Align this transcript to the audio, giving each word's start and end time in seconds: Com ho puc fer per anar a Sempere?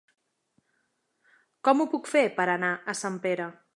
Com 1.69 1.83
ho 1.83 1.87
puc 1.93 2.09
fer 2.15 2.25
per 2.41 2.49
anar 2.55 2.73
a 2.75 2.97
Sempere? 3.03 3.51